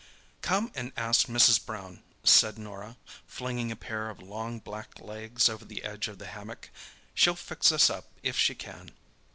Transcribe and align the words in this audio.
"Come 0.41 0.71
and 0.73 0.93
ask 0.97 1.27
Mrs. 1.27 1.63
Brown," 1.63 2.01
said 2.23 2.57
Norah, 2.57 2.97
flinging 3.27 3.71
a 3.71 3.75
pair 3.75 4.09
of 4.09 4.19
long 4.19 4.57
black 4.57 4.99
legs 4.99 5.47
over 5.47 5.63
the 5.63 5.83
edge 5.83 6.07
of 6.07 6.17
the 6.17 6.25
hammock. 6.33 6.71
"She'll 7.13 7.35
fix 7.35 7.71
us 7.71 7.87
up 7.87 8.05
if 8.23 8.35
she 8.35 8.55
can." 8.55 8.93